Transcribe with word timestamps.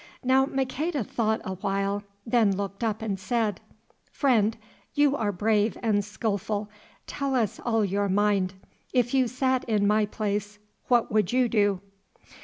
Now 0.23 0.47
Maqueda 0.47 1.03
thought 1.03 1.41
a 1.43 1.53
while, 1.53 2.01
then 2.25 2.55
looked 2.57 2.83
up 2.83 3.03
and 3.03 3.19
said: 3.19 3.61
"Friend, 4.11 4.57
you 4.95 5.15
are 5.15 5.31
brave 5.31 5.77
and 5.83 6.03
skilful, 6.03 6.71
tell 7.05 7.35
us 7.35 7.59
all 7.63 7.85
your 7.85 8.09
mind. 8.09 8.55
If 8.91 9.13
you 9.13 9.27
sat 9.27 9.63
in 9.65 9.85
my 9.85 10.07
place, 10.07 10.57
what 10.87 11.11
would 11.11 11.31
you 11.31 11.47
do?" 11.47 11.81